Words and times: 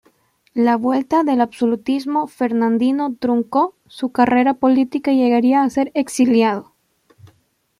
La 0.55 0.77
vuelta 0.77 1.23
del 1.23 1.41
absolutismo 1.41 2.25
fernandino 2.25 3.13
truncó 3.19 3.75
su 3.85 4.11
carrera 4.11 4.55
política 4.55 5.11
y 5.11 5.17
llegaría 5.21 5.61
a 5.61 5.69
ser 5.69 5.91
exiliado. 5.93 6.73